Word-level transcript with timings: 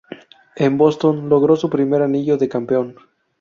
En 0.55 0.79
Boston 0.79 1.29
logró 1.29 1.55
su 1.55 1.69
primer 1.69 2.01
anillo 2.01 2.35
de 2.39 2.49
campeón. 2.49 2.95